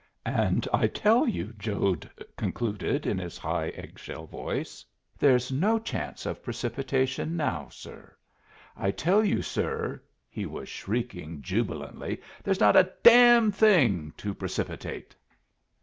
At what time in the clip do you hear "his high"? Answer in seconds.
3.19-3.67